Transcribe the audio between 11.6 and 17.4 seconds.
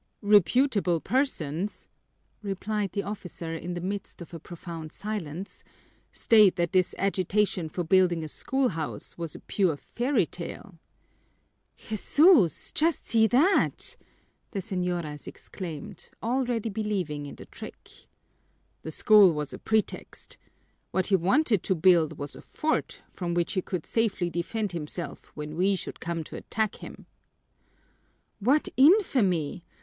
"Jesús! Just see that!" the señoras exclaimed, already believing in